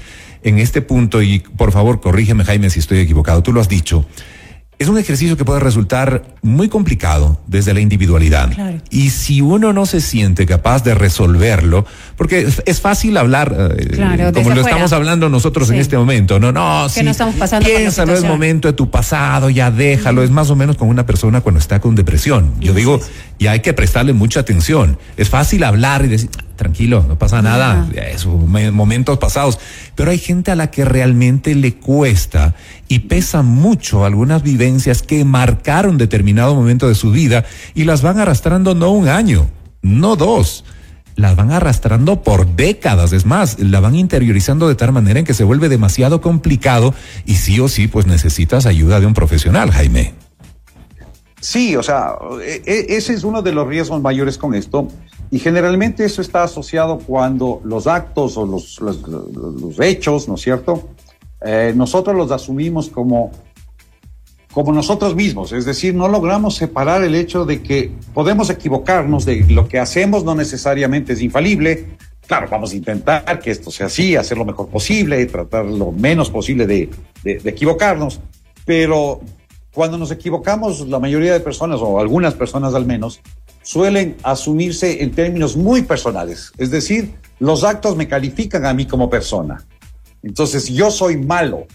en 0.44 0.58
este 0.58 0.82
punto, 0.82 1.22
y 1.22 1.40
por 1.40 1.72
favor 1.72 2.02
corrígeme 2.02 2.44
Jaime 2.44 2.72
si 2.72 2.80
estoy 2.80 2.98
equivocado, 2.98 3.44
tú 3.44 3.54
lo 3.54 3.62
has 3.62 3.70
dicho, 3.70 4.06
es 4.82 4.88
un 4.88 4.98
ejercicio 4.98 5.38
que 5.38 5.46
puede 5.46 5.60
resultar 5.60 6.24
muy 6.42 6.68
complicado 6.68 7.40
desde 7.46 7.72
la 7.72 7.82
individualidad. 7.82 8.50
Y 8.90 9.12
si 9.12 9.40
uno 9.40 9.74
no 9.74 9.86
se 9.86 10.02
siente 10.02 10.48
capaz 10.48 10.84
de 10.84 10.96
resolverlo, 10.96 11.86
porque 12.16 12.48
es, 12.66 12.82
fácil 12.82 13.16
hablar, 13.18 13.56
eh, 13.78 14.32
como 14.34 14.50
lo 14.50 14.62
estamos 14.62 14.92
hablando 14.92 15.30
nosotros 15.30 15.70
en 15.70 15.76
este 15.76 15.98
momento, 15.98 16.40
no, 16.40 16.52
no, 16.52 16.90
sí, 16.90 17.04
no 17.04 17.12
estamos 17.12 17.36
pasando 17.36 17.70
piénsalo, 17.70 18.16
es 18.16 18.24
momento 18.24 18.68
de 18.68 18.74
tu 18.74 18.90
pasado, 18.90 19.52
ya 19.52 19.70
déjalo, 19.70 20.24
es 20.24 20.32
más 20.32 20.50
o 20.50 20.56
menos 20.56 20.78
como 20.78 20.90
una 20.90 21.06
persona 21.06 21.42
cuando 21.42 21.60
está 21.60 21.80
con 21.80 21.94
depresión. 21.94 22.52
Yo 22.60 22.74
digo, 22.74 23.00
y 23.38 23.46
hay 23.46 23.60
que 23.60 23.74
prestarle 23.74 24.14
mucha 24.14 24.40
atención. 24.40 24.98
Es 25.16 25.30
fácil 25.30 25.64
hablar 25.64 26.06
y 26.06 26.08
decir, 26.08 26.32
tranquilo, 26.62 27.04
no 27.08 27.18
pasa 27.18 27.42
nada, 27.42 27.90
es 28.14 28.28
momentos 28.28 29.18
pasados, 29.18 29.58
pero 29.96 30.12
hay 30.12 30.20
gente 30.20 30.52
a 30.52 30.56
la 30.56 30.70
que 30.70 30.86
realmente 30.86 31.56
le 31.56 31.74
cuesta 31.74 32.54
y 32.88 33.00
pesa 33.00 33.42
mucho 33.42 34.06
algunas 34.06 34.44
vivencias 34.44 35.02
que 35.02 35.26
marcaron 35.26 35.98
determinado 35.98 36.54
momento 36.54 36.88
de 36.88 36.94
su 36.94 37.10
vida 37.10 37.46
y 37.74 37.86
las 37.86 38.04
van 38.04 38.20
arrastrando 38.20 38.76
no 38.76 38.92
un 38.92 39.08
año, 39.08 39.50
no 39.82 40.16
dos, 40.16 40.64
las 41.16 41.36
van 41.36 41.52
arrastrando 41.52 42.22
por 42.22 42.56
décadas, 42.56 43.12
es 43.12 43.26
más, 43.26 43.58
la 43.60 43.80
van 43.80 43.96
interiorizando 43.96 44.68
de 44.68 44.76
tal 44.76 44.92
manera 44.92 45.18
en 45.18 45.26
que 45.26 45.34
se 45.34 45.44
vuelve 45.44 45.68
demasiado 45.68 46.22
complicado 46.22 46.94
y 47.26 47.38
sí 47.38 47.60
o 47.60 47.70
sí 47.70 47.88
pues 47.88 48.06
necesitas 48.06 48.68
ayuda 48.68 49.00
de 49.00 49.08
un 49.08 49.16
profesional, 49.16 49.72
Jaime. 49.72 50.21
Sí, 51.42 51.76
o 51.76 51.82
sea, 51.82 52.14
e, 52.44 52.62
e, 52.66 52.96
ese 52.96 53.14
es 53.14 53.24
uno 53.24 53.42
de 53.42 53.52
los 53.52 53.68
riesgos 53.68 54.00
mayores 54.00 54.38
con 54.38 54.54
esto. 54.54 54.88
Y 55.32 55.40
generalmente 55.40 56.06
eso 56.06 56.22
está 56.22 56.44
asociado 56.44 57.00
cuando 57.00 57.62
los 57.64 57.88
actos 57.88 58.38
o 58.38 58.46
los, 58.46 58.80
los, 58.80 59.80
hechos, 59.80 60.28
¿no 60.28 60.36
es 60.36 60.42
cierto? 60.42 60.90
Eh, 61.44 61.74
nosotros 61.76 62.16
los 62.16 62.32
asumimos 62.32 62.90
como, 62.90 63.32
como 64.54 64.72
nosotros 64.72 65.16
mismos. 65.16 65.52
Es 65.52 65.66
decir, 65.66 65.96
no 65.96 66.08
logramos 66.10 66.56
separar 66.56 67.04
el 67.04 67.16
hecho 67.16 67.46
de 67.46 67.64
que 67.64 67.92
podemos 68.14 68.50
equivocarnos, 68.52 69.26
de 69.26 69.46
lo 69.50 69.68
que 69.68 69.80
hacemos 69.80 70.24
no 70.24 70.36
necesariamente 70.36 71.14
es 71.14 71.22
infalible. 71.22 71.98
Claro, 72.28 72.48
vamos 72.52 72.74
a 72.74 72.76
intentar 72.76 73.40
que 73.40 73.50
esto 73.50 73.72
sea 73.72 73.88
así, 73.88 74.16
hacer 74.16 74.38
lo 74.38 74.46
mejor 74.46 74.68
posible, 74.68 75.26
tratar 75.26 75.66
lo 75.66 75.92
menos 75.92 76.30
posible 76.30 76.68
de, 76.68 76.90
de 77.24 77.42
equivocarnos. 77.50 78.20
Pero 78.66 79.22
cuando 79.74 79.98
nos 79.98 80.12
equivocamos, 80.12 80.88
la 80.88 81.00
mayoría 81.00 81.34
de 81.34 81.40
personas, 81.40 81.80
o 81.82 82.00
algunas 82.00 82.34
personas 82.34 82.74
al 82.74 82.86
menos, 82.86 83.22
suelen 83.64 84.18
asumirse 84.24 85.02
en 85.04 85.12
términos 85.12 85.56
muy 85.56 85.84
personales. 85.84 86.52
Es 86.58 86.72
decir, 86.72 87.14
los 87.40 87.64
actos 87.64 87.96
me 87.96 88.08
califican 88.08 88.66
a 88.66 88.74
mí 88.74 88.86
como 88.86 89.10
persona. 89.10 89.66
Entonces, 90.24 90.68
yo 90.68 90.92
soy 90.92 91.18
malo. 91.18 91.68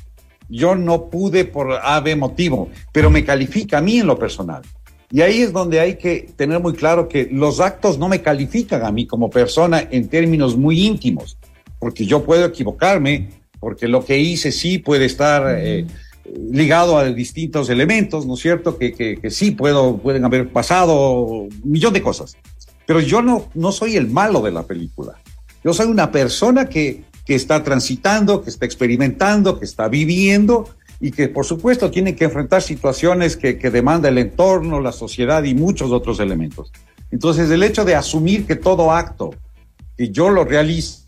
Yo 0.49 0.75
no 0.77 1.07
pude 1.07 1.45
por 1.45 1.73
ave 1.83 2.15
motivo, 2.15 2.69
pero 2.93 3.11
me 3.11 3.25
califica 3.25 3.79
a 3.79 3.81
mí 3.81 3.99
en 3.99 4.07
lo 4.07 4.19
personal. 4.19 4.63
Y 5.11 5.21
ahí 5.23 5.43
es 5.43 5.53
donde 5.53 5.81
hay 5.81 5.97
que 5.97 6.29
tener 6.37 6.61
muy 6.61 6.75
claro 6.75 7.09
que 7.09 7.29
los 7.31 7.61
actos 7.61 7.99
no 7.99 8.09
me 8.09 8.23
califican 8.23 8.85
a 8.85 8.93
mí 8.93 9.07
como 9.07 9.31
persona 9.31 9.87
en 9.91 10.09
términos 10.09 10.57
muy 10.57 10.85
íntimos, 10.85 11.39
porque 11.79 12.07
yo 12.07 12.25
puedo 12.25 12.45
equivocarme, 12.45 13.31
porque 13.61 13.89
lo 13.89 14.05
que 14.05 14.19
hice 14.19 14.53
sí 14.53 14.79
puede 14.79 15.07
estar 15.07 15.57
eh, 15.59 15.87
ligado 16.51 16.99
a 16.99 17.05
distintos 17.05 17.69
elementos, 17.71 18.27
¿no 18.27 18.35
es 18.35 18.41
cierto? 18.41 18.79
Que, 18.79 18.93
que, 18.93 19.31
sí 19.31 19.53
puedo, 19.53 19.99
pueden 19.99 20.25
haber 20.25 20.51
pasado 20.51 21.21
un 21.21 21.61
millón 21.65 21.93
de 21.93 22.03
cosas. 22.03 22.37
Pero 22.87 23.01
yo 23.01 23.23
no, 23.23 23.49
no 23.55 23.73
soy 23.73 23.97
el 23.97 24.09
malo 24.09 24.41
de 24.43 24.53
la 24.53 24.63
película. 24.63 25.15
Yo 25.65 25.75
soy 25.75 25.87
una 25.87 26.13
persona 26.13 26.67
que, 26.67 27.05
que 27.25 27.35
está 27.35 27.63
transitando, 27.63 28.43
que 28.43 28.51
está 28.51 28.65
experimentando, 28.65 29.59
que 29.59 29.65
está 29.65 29.89
viviendo 29.89 30.69
y 31.01 31.11
que 31.11 31.29
por 31.29 31.45
supuesto 31.45 31.91
tiene 31.91 32.15
que 32.15 32.25
enfrentar 32.25 32.63
situaciones 32.63 33.37
que, 33.37 33.59
que 33.59 33.71
demanda 33.71 34.09
el 34.09 34.19
entorno, 34.19 34.81
la 34.81 34.93
sociedad 34.93 35.43
y 35.45 35.55
muchos 35.55 35.91
otros 35.91 36.21
elementos. 36.21 36.73
Entonces 37.11 37.51
el 37.51 37.63
hecho 37.63 37.85
de 37.85 37.95
asumir 37.95 38.47
que 38.47 38.57
todo 38.57 38.93
acto 38.93 39.35
que 39.97 40.11
yo 40.11 40.31
lo 40.31 40.45
realice 40.45 41.07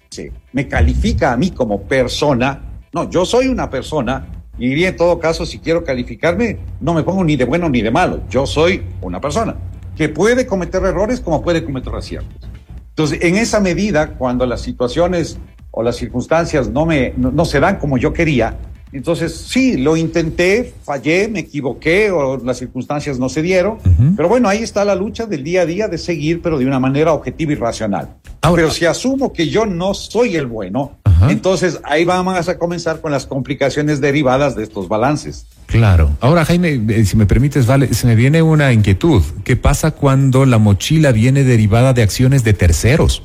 me 0.52 0.66
califica 0.66 1.32
a 1.32 1.36
mí 1.36 1.50
como 1.50 1.82
persona, 1.82 2.80
no, 2.92 3.08
yo 3.10 3.24
soy 3.24 3.48
una 3.48 3.70
persona 3.70 4.37
y 4.58 4.68
diría 4.68 4.88
en 4.88 4.96
todo 4.96 5.18
caso, 5.18 5.46
si 5.46 5.58
quiero 5.58 5.84
calificarme, 5.84 6.58
no 6.80 6.94
me 6.94 7.02
pongo 7.02 7.24
ni 7.24 7.36
de 7.36 7.44
bueno 7.44 7.68
ni 7.68 7.80
de 7.80 7.90
malo. 7.90 8.20
Yo 8.28 8.46
soy 8.46 8.82
una 9.00 9.20
persona 9.20 9.56
que 9.96 10.08
puede 10.08 10.46
cometer 10.46 10.82
errores 10.84 11.20
como 11.20 11.42
puede 11.42 11.64
cometer 11.64 11.94
aciertos. 11.94 12.48
Entonces, 12.90 13.18
en 13.22 13.36
esa 13.36 13.60
medida, 13.60 14.14
cuando 14.14 14.44
las 14.46 14.60
situaciones 14.60 15.38
o 15.70 15.82
las 15.82 15.96
circunstancias 15.96 16.68
no, 16.68 16.86
me, 16.86 17.14
no, 17.16 17.44
se 17.44 17.60
dan 17.60 17.78
como 17.78 17.98
yo 17.98 18.12
quería, 18.12 18.56
entonces 18.92 19.36
sí, 19.36 19.76
lo 19.76 19.96
intenté, 19.96 20.72
fallé, 20.82 21.28
me 21.28 21.40
equivoqué 21.40 22.10
o 22.10 22.38
las 22.38 22.58
circunstancias 22.58 23.18
no 23.18 23.28
se 23.28 23.42
dieron, 23.42 23.78
pero 24.16 24.28
bueno, 24.28 24.48
ahí 24.48 24.62
está 24.62 24.84
la 24.84 24.94
lucha 24.94 25.26
del 25.26 25.44
día 25.44 25.62
a 25.62 25.66
día 25.66 25.88
de 25.88 25.98
seguir, 25.98 26.40
pero 26.42 26.58
de 26.58 26.66
una 26.66 26.80
manera 26.80 27.12
objetiva 27.12 27.52
y 27.52 27.54
racional. 27.54 28.16
pero 28.40 28.70
si 28.70 28.86
asumo 28.86 29.32
que 29.32 29.48
yo 29.48 29.66
no 29.66 29.94
soy 29.94 30.36
el 30.36 30.46
bueno, 30.46 30.97
entonces 31.28 31.80
ahí 31.84 32.04
vamos 32.04 32.48
a 32.48 32.58
comenzar 32.58 33.00
con 33.00 33.12
las 33.12 33.26
complicaciones 33.26 34.00
derivadas 34.00 34.56
de 34.56 34.62
estos 34.62 34.88
balances. 34.88 35.46
Claro. 35.66 36.10
Ahora, 36.20 36.44
Jaime, 36.44 36.80
eh, 36.88 37.04
si 37.04 37.16
me 37.16 37.26
permites, 37.26 37.66
vale, 37.66 37.92
se 37.92 38.06
me 38.06 38.14
viene 38.14 38.40
una 38.40 38.72
inquietud. 38.72 39.22
¿Qué 39.44 39.56
pasa 39.56 39.90
cuando 39.90 40.46
la 40.46 40.58
mochila 40.58 41.12
viene 41.12 41.44
derivada 41.44 41.92
de 41.92 42.02
acciones 42.02 42.42
de 42.42 42.54
terceros? 42.54 43.22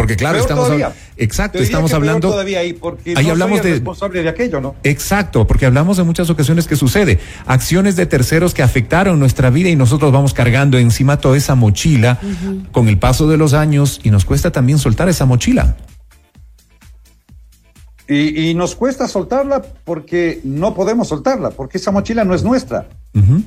Porque 0.00 0.16
claro, 0.16 0.38
estamos 0.38 0.70
hablando, 0.70 0.96
exacto, 1.18 1.58
estamos 1.58 1.92
hablando 1.92 2.30
todavía 2.30 2.60
ahí 2.60 2.72
porque 2.72 3.12
ahí 3.14 3.28
hablamos 3.28 3.62
de 3.62 3.72
responsable 3.72 4.22
de 4.22 4.30
aquello, 4.30 4.58
¿no? 4.58 4.74
Exacto, 4.82 5.46
porque 5.46 5.66
hablamos 5.66 5.98
de 5.98 6.04
muchas 6.04 6.30
ocasiones 6.30 6.66
que 6.66 6.74
sucede, 6.74 7.18
acciones 7.44 7.96
de 7.96 8.06
terceros 8.06 8.54
que 8.54 8.62
afectaron 8.62 9.18
nuestra 9.18 9.50
vida 9.50 9.68
y 9.68 9.76
nosotros 9.76 10.10
vamos 10.10 10.32
cargando 10.32 10.78
encima 10.78 11.18
toda 11.18 11.36
esa 11.36 11.54
mochila 11.54 12.18
con 12.72 12.88
el 12.88 12.96
paso 12.96 13.28
de 13.28 13.36
los 13.36 13.52
años 13.52 14.00
y 14.02 14.08
nos 14.08 14.24
cuesta 14.24 14.50
también 14.50 14.78
soltar 14.78 15.10
esa 15.10 15.26
mochila. 15.26 15.76
Y, 18.12 18.54
nos 18.54 18.74
cuesta 18.74 19.06
soltarla 19.06 19.62
porque 19.84 20.40
no 20.42 20.74
podemos 20.74 21.06
soltarla, 21.06 21.50
porque 21.50 21.78
esa 21.78 21.92
mochila 21.92 22.24
no 22.24 22.34
es 22.34 22.42
nuestra. 22.42 22.88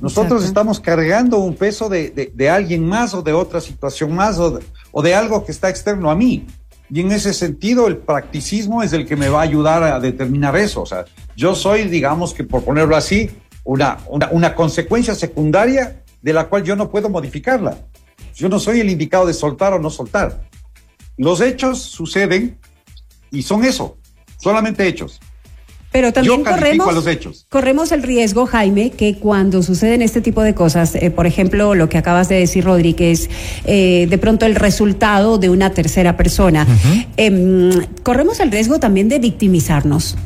Nosotros 0.00 0.42
estamos 0.42 0.80
cargando 0.80 1.38
un 1.38 1.54
peso 1.54 1.90
de, 1.90 2.32
de, 2.34 2.50
alguien 2.50 2.86
más 2.86 3.12
o 3.12 3.20
de 3.20 3.34
otra 3.34 3.60
situación 3.60 4.14
más 4.14 4.38
o 4.38 4.52
de, 4.52 4.64
o 4.90 5.02
de 5.02 5.14
algo 5.14 5.44
que 5.44 5.52
está 5.52 5.68
externo 5.68 6.10
a 6.10 6.14
mí. 6.14 6.46
Y 6.88 7.00
en 7.00 7.12
ese 7.12 7.34
sentido, 7.34 7.86
el 7.88 7.98
practicismo 7.98 8.82
es 8.82 8.94
el 8.94 9.06
que 9.06 9.16
me 9.16 9.28
va 9.28 9.40
a 9.40 9.42
ayudar 9.42 9.82
a 9.82 10.00
determinar 10.00 10.56
eso. 10.56 10.80
O 10.80 10.86
sea, 10.86 11.04
yo 11.36 11.54
soy, 11.54 11.84
digamos 11.84 12.32
que 12.32 12.44
por 12.44 12.64
ponerlo 12.64 12.96
así, 12.96 13.30
una, 13.64 13.98
una, 14.08 14.30
una 14.30 14.54
consecuencia 14.54 15.14
secundaria 15.14 16.02
de 16.22 16.32
la 16.32 16.48
cual 16.48 16.64
yo 16.64 16.74
no 16.74 16.90
puedo 16.90 17.10
modificarla. 17.10 17.76
Yo 18.34 18.48
no 18.48 18.58
soy 18.58 18.80
el 18.80 18.88
indicado 18.88 19.26
de 19.26 19.34
soltar 19.34 19.74
o 19.74 19.78
no 19.78 19.90
soltar. 19.90 20.48
Los 21.18 21.42
hechos 21.42 21.82
suceden 21.82 22.58
y 23.30 23.42
son 23.42 23.62
eso, 23.62 23.98
solamente 24.44 24.86
hechos. 24.86 25.20
Pero 25.94 26.12
también 26.12 26.42
corremos, 26.42 27.46
corremos 27.48 27.92
el 27.92 28.02
riesgo, 28.02 28.46
Jaime, 28.46 28.90
que 28.90 29.14
cuando 29.14 29.62
suceden 29.62 30.02
este 30.02 30.20
tipo 30.20 30.42
de 30.42 30.52
cosas, 30.52 30.96
eh, 30.96 31.12
por 31.12 31.24
ejemplo, 31.24 31.76
lo 31.76 31.88
que 31.88 31.98
acabas 31.98 32.28
de 32.28 32.34
decir, 32.34 32.64
Rodríguez, 32.64 33.30
eh, 33.64 34.08
de 34.10 34.18
pronto 34.18 34.44
el 34.44 34.56
resultado 34.56 35.38
de 35.38 35.50
una 35.50 35.70
tercera 35.70 36.16
persona, 36.16 36.66
em, 37.16 37.70
corremos 38.02 38.40
el 38.40 38.50
riesgo 38.50 38.80
también 38.80 39.08
de 39.08 39.20
victimizarnos. 39.20 40.16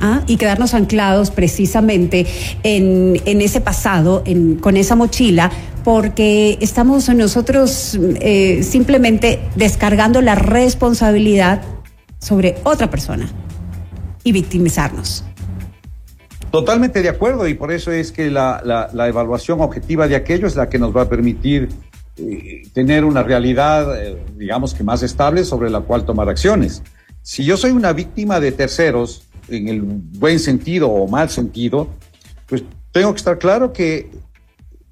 ¿ah? 0.00 0.22
y 0.26 0.38
quedarnos 0.38 0.72
anclados 0.72 1.30
precisamente 1.30 2.24
en, 2.62 3.20
en 3.26 3.42
ese 3.42 3.60
pasado, 3.60 4.22
en, 4.24 4.54
con 4.54 4.78
esa 4.78 4.96
mochila, 4.96 5.50
porque 5.84 6.56
estamos 6.62 7.10
nosotros 7.10 7.98
eh, 8.20 8.62
simplemente 8.62 9.40
descargando 9.56 10.22
la 10.22 10.34
responsabilidad 10.34 11.60
sobre 12.18 12.56
otra 12.64 12.88
persona 12.88 13.30
y 14.24 14.32
victimizarnos. 14.32 15.24
Totalmente 16.50 17.02
de 17.02 17.08
acuerdo 17.08 17.46
y 17.46 17.54
por 17.54 17.70
eso 17.70 17.92
es 17.92 18.10
que 18.10 18.28
la, 18.28 18.60
la, 18.92 19.08
evaluación 19.08 19.60
objetiva 19.60 20.08
de 20.08 20.16
aquello 20.16 20.48
es 20.48 20.56
la 20.56 20.68
que 20.68 20.80
nos 20.80 20.94
va 20.96 21.02
a 21.02 21.08
permitir 21.08 21.68
eh, 22.16 22.62
tener 22.72 23.04
una 23.04 23.22
realidad, 23.22 24.02
eh, 24.02 24.20
digamos 24.36 24.74
que 24.74 24.82
más 24.82 25.02
estable 25.04 25.44
sobre 25.44 25.70
la 25.70 25.80
cual 25.80 26.04
tomar 26.04 26.28
acciones. 26.28 26.82
Si 27.22 27.44
yo 27.44 27.56
soy 27.56 27.70
una 27.70 27.92
víctima 27.92 28.40
de 28.40 28.50
terceros, 28.50 29.28
en 29.48 29.68
el 29.68 29.82
buen 29.82 30.38
sentido 30.38 30.88
o 30.88 31.06
mal 31.08 31.30
sentido, 31.30 31.88
pues 32.46 32.64
tengo 32.92 33.12
que 33.12 33.18
estar 33.18 33.38
claro 33.38 33.72
que 33.72 34.10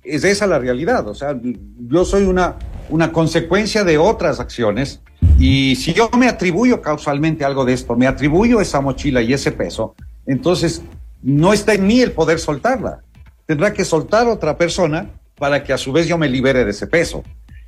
es 0.02 0.24
esa 0.24 0.46
la 0.46 0.58
realidad. 0.58 1.08
O 1.08 1.14
sea, 1.14 1.38
yo 1.42 2.04
soy 2.04 2.24
una, 2.24 2.56
una 2.88 3.12
consecuencia 3.12 3.84
de 3.84 3.98
otras 3.98 4.40
acciones 4.40 5.00
y 5.38 5.76
si 5.76 5.92
yo 5.92 6.10
me 6.18 6.26
atribuyo 6.26 6.82
causalmente 6.82 7.44
algo 7.44 7.64
de 7.64 7.72
esto, 7.72 7.96
me 7.96 8.08
atribuyo 8.08 8.60
esa 8.60 8.80
mochila 8.80 9.22
y 9.22 9.32
ese 9.32 9.52
peso, 9.52 9.94
entonces 10.26 10.82
no 11.22 11.52
está 11.52 11.74
en 11.74 11.86
mí 11.86 12.00
el 12.00 12.12
poder 12.12 12.40
soltarla. 12.40 13.02
Tendrá 13.46 13.72
que 13.72 13.84
soltar 13.84 14.26
otra 14.26 14.58
persona 14.58 15.10
para 15.36 15.62
que 15.62 15.72
a 15.72 15.78
su 15.78 15.92
vez 15.92 16.08
yo 16.08 16.18
me 16.18 16.28
libere 16.28 16.64
de 16.64 16.72
ese 16.72 16.88
peso. 16.88 17.22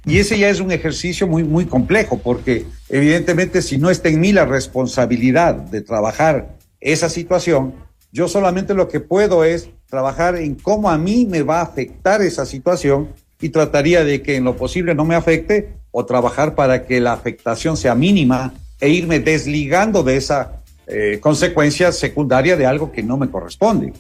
Y 0.05 0.19
ese 0.19 0.39
ya 0.39 0.49
es 0.49 0.61
un 0.61 0.73
ejercicio 0.73 1.27
muy, 1.27 1.45
muy 1.45 1.67
complejo, 1.67 2.19
porque 2.19 2.67
evidentemente 2.89 3.63
si 3.63 3.79
no 3.79 3.91
está 3.91 4.09
en 4.09 4.21
mí 4.21 4.33
la 4.33 4.47
responsabilidad 4.47 5.55
de 5.55 5.83
trabajar 5.83 6.57
esa 6.81 7.09
situación, 7.09 7.75
yo 8.11 8.27
solamente 8.27 8.75
lo 8.75 8.89
que 8.89 8.99
puedo 8.99 9.45
es 9.45 9.69
trabajar 9.89 10.37
en 10.37 10.57
cómo 10.57 10.91
a 10.91 10.99
mí 10.99 11.27
me 11.27 11.43
va 11.43 11.61
a 11.61 11.65
afectar 11.65 12.23
esa 12.23 12.47
situación 12.47 13.11
y 13.41 13.51
trataría 13.51 14.05
de 14.05 14.23
que 14.23 14.37
en 14.37 14.45
lo 14.45 14.57
posible 14.57 14.95
no 14.95 15.05
me 15.05 15.15
afecte 15.15 15.80
o 15.91 16.05
trabajar 16.05 16.55
para 16.55 16.87
que 16.87 17.01
la 17.01 17.13
afectación 17.13 17.77
sea 17.77 17.95
mínima 17.95 18.55
e 18.81 18.89
irme 18.89 19.21
desligando 19.21 20.03
de 20.03 20.17
esa 20.17 20.63
eh, 20.87 21.19
consecuencia 21.21 21.93
secundaria 21.93 22.57
de 22.57 22.67
algo 22.67 22.93
que 22.93 23.03
no 23.03 23.17
me 23.17 23.31
corresponde. 23.31 23.93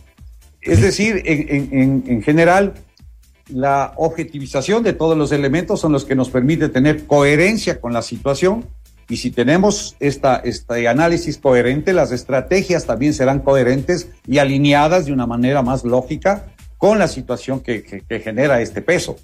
Es 0.60 0.82
decir, 0.82 1.22
en, 1.24 2.04
en 2.06 2.22
general, 2.22 2.74
la 3.48 3.92
objetivización 3.96 4.82
de 4.82 4.92
todos 4.92 5.16
los 5.16 5.32
elementos 5.32 5.80
son 5.80 5.92
los 5.92 6.04
que 6.04 6.14
nos 6.14 6.30
permite 6.30 6.68
tener 6.68 7.06
coherencia 7.06 7.80
con 7.80 7.92
la 7.92 8.02
situación 8.02 8.66
y 9.10 9.16
si 9.16 9.32
tenemos 9.32 9.96
esta, 9.98 10.36
este 10.36 10.86
análisis 10.86 11.36
coherente, 11.36 11.92
las 11.92 12.12
estrategias 12.12 12.86
también 12.86 13.12
serán 13.12 13.40
coherentes 13.40 14.08
y 14.24 14.38
alineadas 14.38 15.06
de 15.06 15.12
una 15.12 15.26
manera 15.26 15.62
más 15.62 15.84
lógica 15.84 16.46
con 16.78 17.00
la 17.00 17.08
situación 17.08 17.58
que, 17.58 17.82
que, 17.82 18.20
genera 18.20 18.62
este 18.62 18.80
peso. 18.80 19.16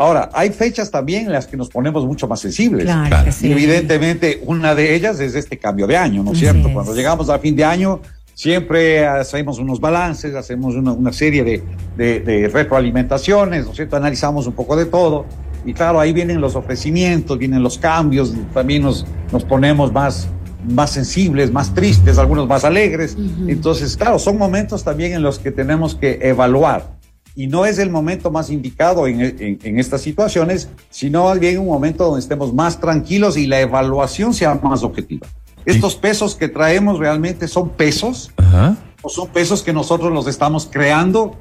Ahora, 0.00 0.30
hay 0.32 0.48
fechas 0.48 0.90
también 0.90 1.26
en 1.26 1.32
las 1.32 1.46
que 1.46 1.58
nos 1.58 1.68
ponemos 1.68 2.06
mucho 2.06 2.26
más 2.26 2.40
sensibles. 2.40 2.86
Claro, 2.86 3.30
sí. 3.30 3.52
Evidentemente, 3.52 4.40
una 4.46 4.74
de 4.74 4.94
ellas 4.94 5.20
es 5.20 5.34
este 5.34 5.58
cambio 5.58 5.86
de 5.86 5.98
año, 5.98 6.22
¿no 6.22 6.32
es 6.32 6.38
cierto? 6.38 6.72
Cuando 6.72 6.94
llegamos 6.94 7.28
a 7.28 7.38
fin 7.38 7.54
de 7.54 7.64
año, 7.64 8.00
siempre 8.32 9.06
hacemos 9.06 9.58
unos 9.58 9.78
balances, 9.78 10.34
hacemos 10.34 10.74
una, 10.74 10.92
una 10.92 11.12
serie 11.12 11.44
de, 11.44 11.62
de, 11.98 12.20
de, 12.20 12.48
retroalimentaciones, 12.48 13.66
¿no 13.66 13.72
es 13.72 13.76
cierto? 13.76 13.96
Analizamos 13.96 14.46
un 14.46 14.54
poco 14.54 14.74
de 14.74 14.86
todo. 14.86 15.26
Y 15.66 15.74
claro, 15.74 16.00
ahí 16.00 16.14
vienen 16.14 16.40
los 16.40 16.56
ofrecimientos, 16.56 17.36
vienen 17.36 17.62
los 17.62 17.76
cambios, 17.76 18.32
también 18.54 18.80
nos, 18.80 19.04
nos 19.30 19.44
ponemos 19.44 19.92
más, 19.92 20.28
más 20.66 20.92
sensibles, 20.92 21.52
más 21.52 21.74
tristes, 21.74 22.16
algunos 22.16 22.48
más 22.48 22.64
alegres. 22.64 23.16
Uh 23.18 23.20
-huh. 23.20 23.50
Entonces, 23.50 23.98
claro, 23.98 24.18
son 24.18 24.38
momentos 24.38 24.82
también 24.82 25.12
en 25.12 25.20
los 25.20 25.38
que 25.38 25.52
tenemos 25.52 25.94
que 25.94 26.20
evaluar. 26.22 26.99
Y 27.40 27.46
no 27.46 27.64
es 27.64 27.78
el 27.78 27.88
momento 27.88 28.30
más 28.30 28.50
indicado 28.50 29.06
en, 29.06 29.18
en, 29.22 29.58
en 29.62 29.78
estas 29.78 30.02
situaciones, 30.02 30.68
sino 30.90 31.24
más 31.24 31.40
bien 31.40 31.58
un 31.58 31.68
momento 31.68 32.04
donde 32.04 32.20
estemos 32.20 32.52
más 32.52 32.78
tranquilos 32.80 33.38
y 33.38 33.46
la 33.46 33.60
evaluación 33.60 34.34
sea 34.34 34.56
más 34.56 34.82
objetiva. 34.82 35.26
Estos 35.64 35.96
pesos 35.96 36.34
que 36.34 36.48
traemos 36.48 36.98
realmente 36.98 37.48
son 37.48 37.70
pesos 37.70 38.30
-huh. 38.36 38.76
o 39.00 39.08
son 39.08 39.28
pesos 39.28 39.62
que 39.62 39.72
nosotros 39.72 40.12
los 40.12 40.26
estamos 40.26 40.68
creando 40.70 41.34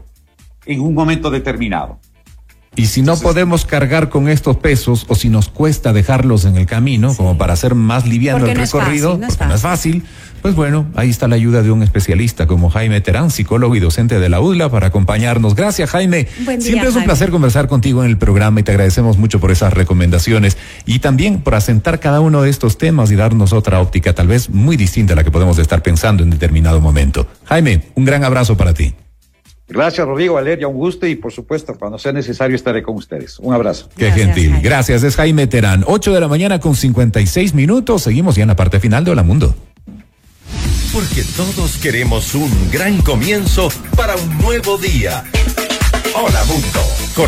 en 0.66 0.80
un 0.80 0.94
momento 0.94 1.30
determinado. 1.30 2.00
Y 2.80 2.86
si 2.86 3.02
no 3.02 3.18
podemos 3.18 3.66
cargar 3.66 4.08
con 4.08 4.30
estos 4.30 4.56
pesos 4.56 5.06
o 5.10 5.16
si 5.16 5.28
nos 5.28 5.50
cuesta 5.50 5.92
dejarlos 5.92 6.46
en 6.46 6.56
el 6.56 6.66
camino, 6.66 7.10
sí. 7.10 7.18
como 7.18 7.38
para 7.38 7.52
hacer 7.52 7.76
más 7.76 8.08
liviano 8.08 8.40
porque 8.40 8.54
el 8.54 8.58
no 8.58 8.64
recorrido, 8.64 9.10
fácil, 9.10 9.20
no 9.20 9.28
porque 9.28 9.46
no 9.48 9.56
es 9.56 9.62
fácil, 9.62 10.04
pues 10.42 10.56
bueno, 10.56 10.88
ahí 10.96 11.10
está 11.10 11.28
la 11.28 11.36
ayuda 11.36 11.62
de 11.62 11.72
un 11.72 11.84
especialista 11.84 12.48
como 12.48 12.70
Jaime 12.70 13.02
Terán, 13.02 13.32
psicólogo 13.32 13.76
y 13.76 13.82
docente 13.82 14.22
de 14.22 14.30
la 14.30 14.40
UDLA, 14.40 14.70
para 14.70 14.88
acompañarnos. 14.88 15.56
Gracias, 15.56 15.90
Jaime. 15.90 16.30
Buen 16.46 16.60
día, 16.60 16.68
Siempre 16.68 16.88
es 16.88 16.96
un 16.96 17.02
Jaime. 17.02 17.06
placer 17.08 17.32
conversar 17.32 17.68
contigo 17.68 18.02
en 18.02 18.12
el 18.12 18.18
programa 18.18 18.62
y 18.62 18.64
te 18.64 18.72
agradecemos 18.72 19.18
mucho 19.18 19.42
por 19.42 19.52
esas 19.52 19.74
recomendaciones 19.74 20.56
y 20.86 21.00
también 21.00 21.42
por 21.42 21.56
asentar 21.56 22.00
cada 22.00 22.22
uno 22.22 22.44
de 22.44 22.50
estos 22.50 22.78
temas 22.78 23.12
y 23.12 23.18
darnos 23.18 23.52
otra 23.52 23.82
óptica 23.82 24.16
tal 24.16 24.28
vez 24.28 24.50
muy 24.50 24.78
distinta 24.78 25.12
a 25.12 25.16
la 25.18 25.26
que 25.26 25.32
podemos 25.32 25.60
estar 25.60 25.84
pensando 25.84 26.24
en 26.24 26.30
determinado 26.30 26.80
momento. 26.80 27.28
Jaime, 27.44 27.82
un 27.96 28.06
gran 28.06 28.24
abrazo 28.24 28.56
para 28.56 28.74
ti. 28.74 28.94
Gracias, 29.70 30.06
Rodrigo, 30.06 30.34
Valeria, 30.34 30.68
un 30.68 30.76
gusto 30.76 31.06
y 31.06 31.16
por 31.16 31.32
supuesto, 31.32 31.76
cuando 31.78 32.00
sea 32.00 32.12
necesario 32.12 32.56
estaré 32.56 32.82
con 32.82 32.96
ustedes. 32.96 33.38
Un 33.40 33.54
abrazo. 33.54 33.88
Qué 33.96 34.06
Gracias, 34.06 34.26
gentil. 34.26 34.52
Jaime. 34.52 34.68
Gracias, 34.68 35.04
es 35.04 35.16
Jaime 35.16 35.48
Terán. 35.48 35.84
8 35.86 36.14
de 36.14 36.20
la 36.20 36.28
mañana 36.28 36.60
con 36.60 36.76
56 36.76 37.54
minutos. 37.54 38.04
Seguimos 38.04 38.36
ya 38.36 38.42
en 38.44 38.48
la 38.50 38.56
parte 38.56 38.80
final 38.80 39.04
de 39.04 39.12
Hola 39.12 39.24
Mundo. 39.24 39.56
Porque 40.92 41.24
todos 41.38 41.78
queremos 41.78 42.34
un 42.34 42.52
gran 42.72 43.00
comienzo 43.02 43.70
para 43.96 44.16
un 44.16 44.38
nuevo 44.40 44.78
día. 44.80 45.24
Hola 46.16 46.44
Mundo. 46.46 46.80
Con 47.16 47.28